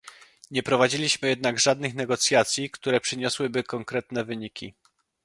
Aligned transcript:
Nie 0.51 0.63
prowadziliśmy 0.63 1.29
jednak 1.29 1.59
żadnych 1.59 1.95
negocjacji, 1.95 2.69
które 2.69 3.01
przyniosłyby 3.01 3.63
konkretne 3.63 4.25
wyniki 4.25 4.73